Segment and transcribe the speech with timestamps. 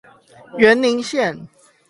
[0.57, 1.47] 員林線